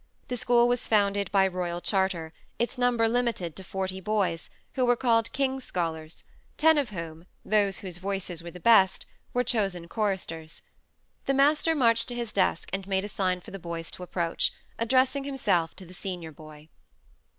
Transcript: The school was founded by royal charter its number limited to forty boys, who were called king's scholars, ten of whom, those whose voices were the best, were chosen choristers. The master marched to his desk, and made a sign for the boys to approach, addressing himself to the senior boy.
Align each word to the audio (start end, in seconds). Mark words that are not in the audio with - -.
The 0.29 0.35
school 0.35 0.67
was 0.67 0.87
founded 0.87 1.31
by 1.31 1.45
royal 1.45 1.79
charter 1.79 2.33
its 2.57 2.75
number 2.79 3.07
limited 3.07 3.55
to 3.55 3.63
forty 3.63 4.01
boys, 4.01 4.49
who 4.73 4.83
were 4.83 4.95
called 4.95 5.31
king's 5.31 5.63
scholars, 5.63 6.23
ten 6.57 6.79
of 6.79 6.89
whom, 6.89 7.27
those 7.45 7.81
whose 7.81 7.99
voices 7.99 8.41
were 8.41 8.49
the 8.49 8.59
best, 8.59 9.05
were 9.31 9.43
chosen 9.43 9.87
choristers. 9.87 10.63
The 11.27 11.35
master 11.35 11.75
marched 11.75 12.07
to 12.07 12.15
his 12.15 12.33
desk, 12.33 12.67
and 12.73 12.87
made 12.87 13.05
a 13.05 13.09
sign 13.09 13.41
for 13.41 13.51
the 13.51 13.59
boys 13.59 13.91
to 13.91 14.01
approach, 14.01 14.51
addressing 14.79 15.23
himself 15.23 15.75
to 15.75 15.85
the 15.85 15.93
senior 15.93 16.31
boy. 16.31 16.69